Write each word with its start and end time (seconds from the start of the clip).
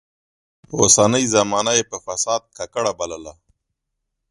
اوسنۍ 0.77 1.23
زمانه 1.35 1.71
يې 1.77 1.83
په 1.91 1.97
فساد 2.05 2.41
ککړه 2.57 2.91
بلله. 2.99 3.33